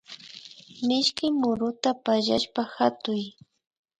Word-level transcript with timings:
Mishki 0.85 1.25
muruta 1.39 1.91
pallashpa 2.03 2.61
hatuy 2.75 3.23